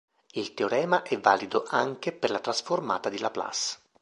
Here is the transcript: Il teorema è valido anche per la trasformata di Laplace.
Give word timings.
Il 0.31 0.55
teorema 0.55 1.03
è 1.03 1.19
valido 1.19 1.63
anche 1.67 2.11
per 2.11 2.31
la 2.31 2.39
trasformata 2.39 3.07
di 3.09 3.19
Laplace. 3.19 3.77